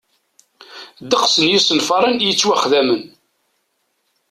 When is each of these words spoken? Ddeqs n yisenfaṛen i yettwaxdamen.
Ddeqs 1.03 1.35
n 1.43 1.45
yisenfaṛen 1.51 2.17
i 2.21 2.27
yettwaxdamen. 2.27 3.01